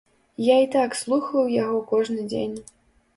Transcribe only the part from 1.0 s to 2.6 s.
слухаю яго кожны дзень.